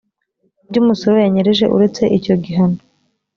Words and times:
by 0.69 0.75
umusoro 0.81 1.15
yanyereje 1.23 1.65
uretse 1.75 2.01
icyo 2.17 2.33
gihano 2.43 2.79